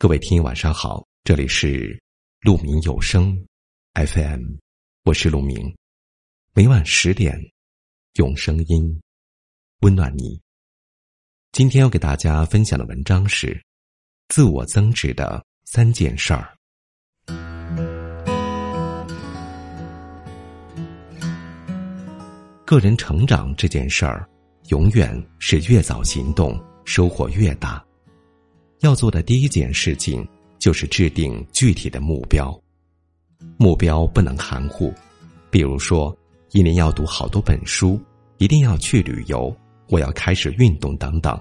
[0.00, 2.00] 各位听友晚上好，这里是
[2.42, 3.36] 鹿鸣有声
[3.94, 4.44] FM，
[5.02, 5.76] 我是鹿鸣，
[6.54, 7.36] 每晚十点
[8.14, 9.00] 用声音
[9.80, 10.40] 温暖你。
[11.50, 13.60] 今天要给大家分享的文章是
[14.28, 16.56] 自我增值的三件事儿。
[22.64, 24.30] 个人成长这件事儿，
[24.68, 27.84] 永远是越早行动收获越大。
[28.80, 30.26] 要做的第一件事情
[30.58, 32.56] 就是制定具体的目标，
[33.56, 34.94] 目标不能含糊，
[35.50, 36.16] 比如说
[36.52, 38.00] 一年要读好多本书，
[38.38, 39.54] 一定要去旅游，
[39.88, 41.36] 我要开始运动等等，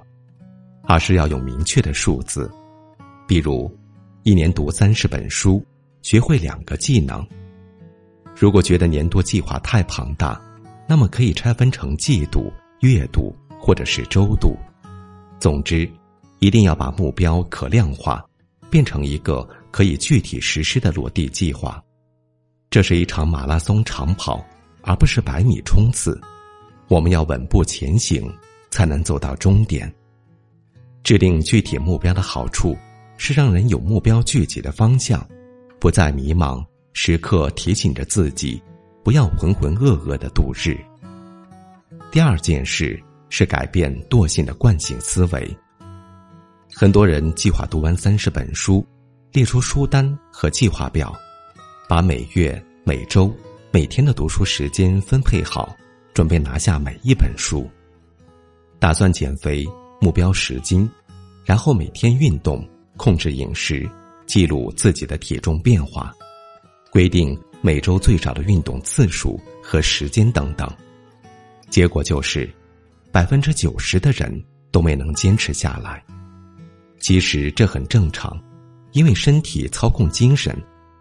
[0.84, 2.52] 而是要有明确的数字，
[3.28, 3.72] 比如
[4.24, 5.64] 一年读三十本书，
[6.02, 7.26] 学会两个技能。
[8.36, 10.42] 如果觉得年度计划太庞大，
[10.88, 14.58] 那么可以拆分成季度、月度或者是周度，
[15.40, 15.88] 总之。
[16.40, 18.24] 一定要把目标可量化，
[18.70, 21.84] 变成一个可以具体实施的落地计划。
[22.70, 24.46] 这是一场马拉松长跑，
[24.82, 26.20] 而不是百米冲刺。
[26.90, 28.32] 我们要稳步前行，
[28.70, 29.92] 才能走到终点。
[31.04, 32.78] 制定具体目标的好处
[33.18, 35.26] 是让人有目标聚集的方向，
[35.80, 38.62] 不再迷茫，时刻提醒着自己，
[39.04, 40.78] 不要浑浑噩噩的度日。
[42.12, 45.58] 第二件事是改变惰性的惯性思维。
[46.80, 48.86] 很多人计划读完三十本书，
[49.32, 51.12] 列出书单和计划表，
[51.90, 53.36] 把每月、每周、
[53.72, 55.76] 每天的读书时间分配好，
[56.14, 57.68] 准备拿下每一本书。
[58.78, 59.66] 打算减肥，
[60.00, 60.88] 目标十斤，
[61.44, 62.64] 然后每天运动，
[62.96, 63.90] 控制饮食，
[64.28, 66.14] 记录自己的体重变化，
[66.92, 70.72] 规定每周最少的运动次数和时间等等。
[71.72, 72.48] 结果就是，
[73.12, 74.32] 百分之九十的人
[74.72, 76.04] 都没能坚持下来。
[77.00, 78.40] 其实这很正常，
[78.92, 80.56] 因为身体操控精神，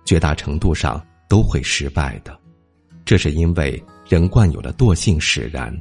[0.05, 2.39] 绝大程度上都会失败的。
[3.05, 5.75] 这是因为人惯有的惰性使然。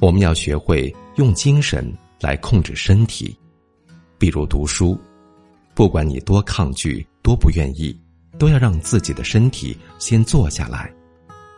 [0.00, 3.36] 我们要学会用精神来控制身体，
[4.18, 4.96] 比如读书，
[5.74, 7.98] 不管你多抗拒、多不愿意，
[8.38, 10.92] 都要让自己的身体先坐下来，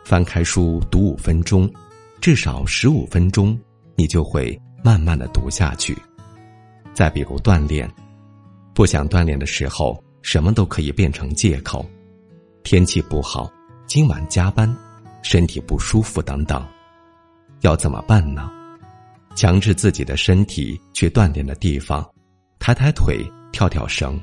[0.03, 1.71] 翻开书读五分钟，
[2.19, 3.59] 至少十五分钟，
[3.95, 5.95] 你就会慢慢的读下去。
[6.93, 7.89] 再比如锻炼，
[8.73, 11.85] 不想锻炼的时候，什么都可以变成借口，
[12.63, 13.51] 天气不好，
[13.87, 14.73] 今晚加班，
[15.23, 16.65] 身体不舒服等等，
[17.61, 18.51] 要怎么办呢？
[19.35, 22.07] 强制自己的身体去锻炼的地方，
[22.59, 24.19] 抬抬腿，跳跳绳，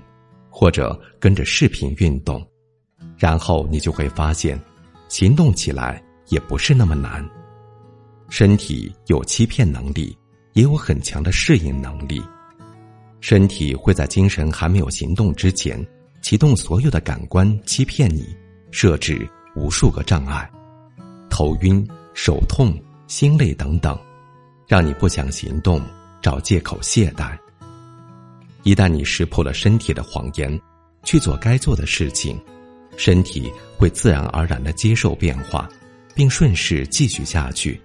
[0.51, 2.47] 或者跟着视频运动，
[3.17, 4.61] 然后你就会发现，
[5.09, 7.27] 行动起来也不是那么难。
[8.29, 10.15] 身体有欺骗能力，
[10.53, 12.23] 也有很强的适应能力。
[13.21, 15.85] 身体会在精神还没有行动之前，
[16.23, 18.25] 启动所有的感官欺骗你，
[18.71, 20.49] 设置无数个障碍，
[21.29, 22.73] 头晕、手痛、
[23.07, 23.99] 心累等等，
[24.67, 25.83] 让你不想行动，
[26.23, 27.37] 找借口懈怠。
[28.63, 30.61] 一旦你识破了身体的谎言，
[31.03, 32.39] 去做该做的事情，
[32.97, 35.69] 身体会自然而然的接受变化，
[36.15, 37.81] 并顺势继续下去，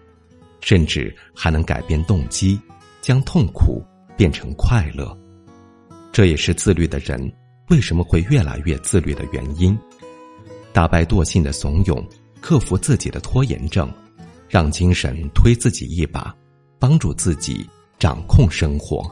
[0.62, 2.60] 甚至还能改变动机，
[3.02, 3.84] 将痛苦
[4.16, 5.18] 变成快乐。
[6.14, 7.20] 这也是自律的人
[7.70, 9.78] 为什么会越来越自律的原因。
[10.72, 12.06] 打败惰性的怂恿，
[12.40, 13.92] 克服自己的拖延症，
[14.48, 16.32] 让精神推自己一把，
[16.78, 19.12] 帮助自己掌控生活。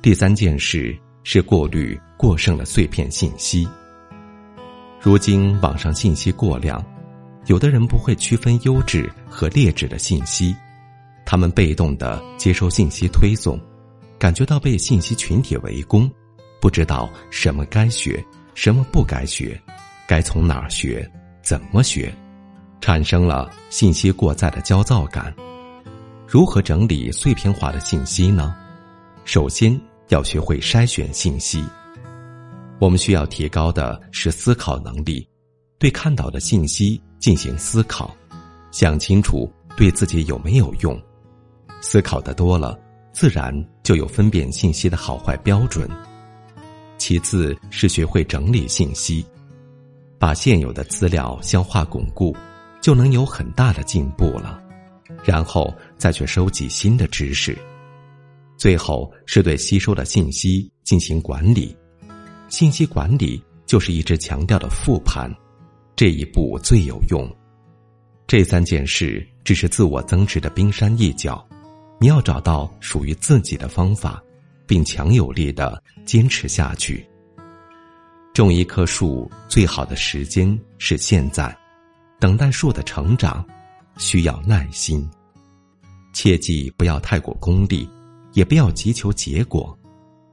[0.00, 3.68] 第三件事是过滤过剩的碎片信息。
[5.00, 6.80] 如今网上信息过量，
[7.46, 10.54] 有的人不会区分优质和劣质的信息，
[11.26, 13.60] 他们被动的接收信息推送。
[14.20, 16.08] 感觉到被信息群体围攻，
[16.60, 18.22] 不知道什么该学，
[18.54, 19.58] 什么不该学，
[20.06, 21.10] 该从哪儿学，
[21.40, 22.14] 怎么学，
[22.82, 25.34] 产生了信息过载的焦躁感。
[26.28, 28.54] 如何整理碎片化的信息呢？
[29.24, 31.64] 首先要学会筛选信息。
[32.78, 35.26] 我们需要提高的是思考能力，
[35.78, 38.14] 对看到的信息进行思考，
[38.70, 41.00] 想清楚对自己有没有用。
[41.80, 42.78] 思考的多了。
[43.12, 43.52] 自然
[43.82, 45.88] 就有分辨信息的好坏标准。
[46.98, 49.24] 其次是学会整理信息，
[50.18, 52.36] 把现有的资料消化巩固，
[52.80, 54.62] 就能有很大的进步了。
[55.24, 57.56] 然后再去收集新的知识。
[58.56, 61.76] 最后是对吸收的信息进行管理。
[62.48, 65.30] 信息管理就是一直强调的复盘，
[65.96, 67.28] 这一步最有用。
[68.26, 71.44] 这三件事只是自我增值的冰山一角。
[72.02, 74.22] 你要找到属于自己的方法，
[74.66, 77.06] 并强有力的坚持下去。
[78.32, 81.54] 种一棵树最好的时间是现在，
[82.18, 83.46] 等待树的成长
[83.98, 85.06] 需要耐心。
[86.14, 87.86] 切记不要太过功利，
[88.32, 89.78] 也不要急求结果，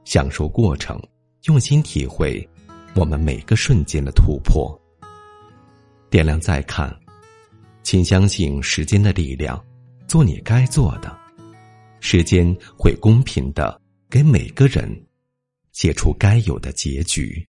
[0.06, 0.98] 享受过程，
[1.44, 2.48] 用心体会
[2.94, 4.74] 我们每个瞬间的突破。
[6.08, 6.98] 点亮再看，
[7.82, 9.62] 请相信时间的力量，
[10.06, 11.14] 做你该做的，
[12.00, 15.06] 时间会公平的给每个人
[15.72, 17.46] 写出该有的结局。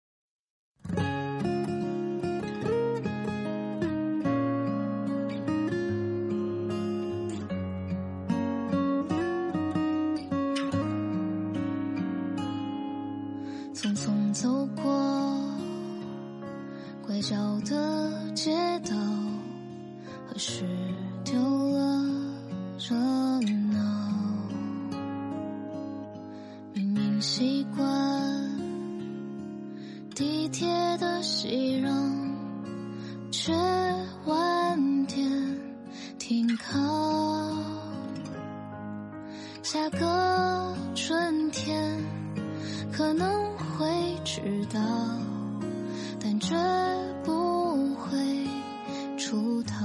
[13.75, 14.85] 匆匆走过
[17.07, 18.97] 拐角的街道，
[20.27, 20.65] 何时
[21.25, 21.35] 丢
[21.71, 22.03] 了
[22.79, 22.95] 热
[31.47, 31.93] 熙攘，
[33.31, 33.53] 却
[34.25, 35.31] 晚点
[36.19, 36.81] 停靠。
[39.63, 42.03] 下个春天
[42.91, 43.45] 可能。
[43.77, 43.87] 会
[44.25, 44.41] 迟
[44.73, 44.81] 到，
[46.21, 46.55] 但绝
[47.25, 48.47] 不会
[49.19, 49.85] 出逃。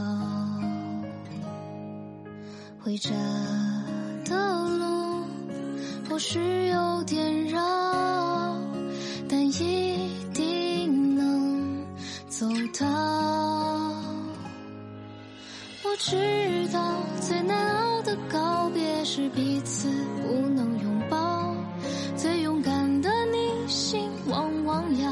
[2.80, 3.10] 回家
[4.26, 5.24] 的路
[6.08, 7.60] 或许有点绕，
[12.40, 12.46] 走
[12.80, 12.88] 到。
[15.84, 16.16] 我知
[16.72, 19.90] 道最难熬的告别是彼此
[20.22, 21.54] 不能拥抱，
[22.16, 24.86] 最勇敢的逆行往往。
[25.02, 25.12] 要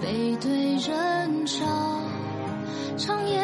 [0.00, 1.66] 背对人潮，
[2.96, 3.42] 长夜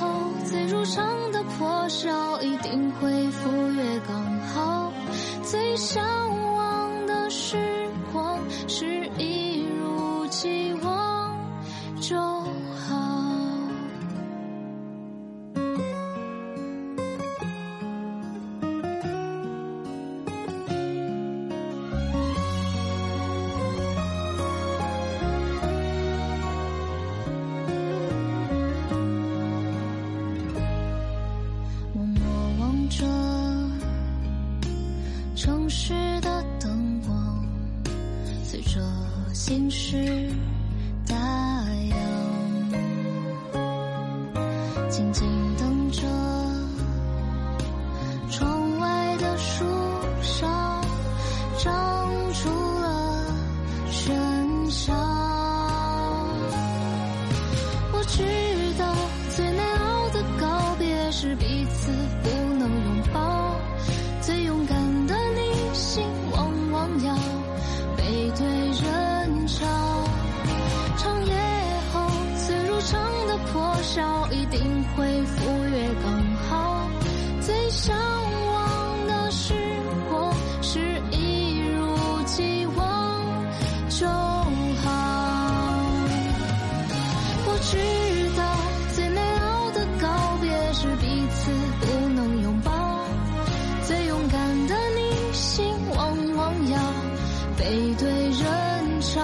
[0.00, 0.08] 后
[0.46, 4.90] 最如常的破晓，一定会赴约刚好。
[5.42, 6.02] 最向
[6.54, 7.58] 往的是
[44.88, 46.02] 静静等着
[48.30, 49.64] 窗外的树
[50.22, 50.82] 上
[51.58, 52.48] 长出
[52.80, 53.26] 了
[53.90, 54.94] 喧嚣。
[57.92, 58.22] 我知
[58.78, 58.94] 道
[59.28, 61.47] 最难熬的告别是别
[77.70, 79.54] 向往的时
[80.08, 80.32] 光
[80.62, 80.78] 是
[81.10, 83.44] 一如既往
[83.90, 84.86] 就好。
[87.46, 87.76] 我知
[88.36, 88.42] 道
[88.94, 90.08] 最美好的告
[90.40, 91.50] 别是彼此
[91.80, 92.72] 不能拥抱，
[93.86, 96.78] 最勇敢的你心往往要
[97.58, 99.20] 背对人潮，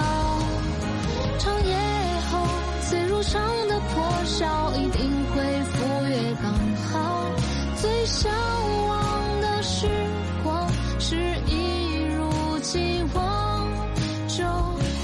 [1.39, 1.75] 长夜
[2.31, 2.47] 后
[2.89, 3.75] 最如常的。
[3.95, 5.04] 破晓一定
[8.25, 9.87] 向往的时
[10.43, 10.67] 光
[10.99, 11.15] 是
[11.45, 13.67] 一如既往
[14.27, 14.43] 就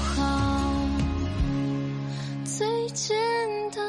[0.02, 0.74] 好。
[2.44, 3.16] 最简
[3.70, 3.80] 单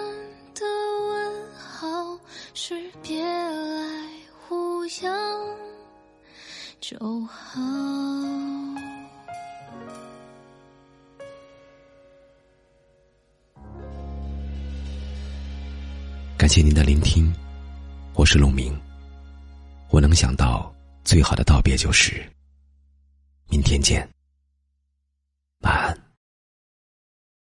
[0.53, 0.63] 的
[1.09, 2.19] 问好
[2.53, 4.07] 是别来
[4.51, 5.11] 无恙
[6.79, 7.59] 就好。
[16.37, 17.33] 感谢您的聆听，
[18.13, 18.79] 我是陆明。
[19.93, 20.73] 我能想到
[21.03, 22.27] 最好的道别就是
[23.47, 24.09] 明天见。
[25.59, 26.02] 晚安。